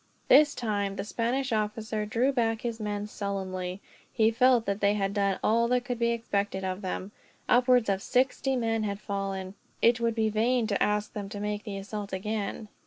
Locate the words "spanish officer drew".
1.03-2.31